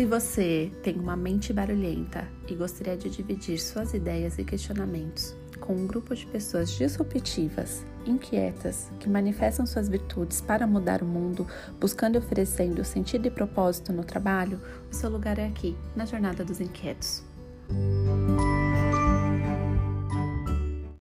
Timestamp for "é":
15.38-15.44